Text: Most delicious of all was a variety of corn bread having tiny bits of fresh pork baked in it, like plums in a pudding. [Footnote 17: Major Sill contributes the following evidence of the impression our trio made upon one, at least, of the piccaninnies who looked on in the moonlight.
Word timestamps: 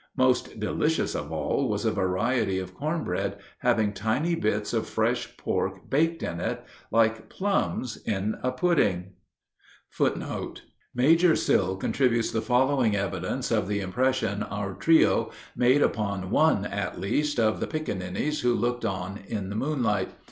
Most 0.17 0.59
delicious 0.59 1.13
of 1.13 1.31
all 1.31 1.69
was 1.69 1.85
a 1.85 1.91
variety 1.91 2.57
of 2.57 2.73
corn 2.73 3.03
bread 3.03 3.37
having 3.59 3.93
tiny 3.93 4.33
bits 4.33 4.73
of 4.73 4.89
fresh 4.89 5.37
pork 5.37 5.91
baked 5.91 6.23
in 6.23 6.39
it, 6.39 6.63
like 6.89 7.29
plums 7.29 7.97
in 7.97 8.33
a 8.41 8.51
pudding. 8.51 9.11
[Footnote 9.89 10.57
17: 10.57 10.65
Major 10.95 11.35
Sill 11.35 11.75
contributes 11.75 12.31
the 12.31 12.41
following 12.41 12.95
evidence 12.95 13.51
of 13.51 13.67
the 13.67 13.79
impression 13.79 14.41
our 14.41 14.73
trio 14.73 15.29
made 15.55 15.83
upon 15.83 16.31
one, 16.31 16.65
at 16.65 16.99
least, 16.99 17.39
of 17.39 17.59
the 17.59 17.67
piccaninnies 17.67 18.41
who 18.41 18.55
looked 18.55 18.83
on 18.83 19.19
in 19.27 19.49
the 19.51 19.55
moonlight. 19.55 20.09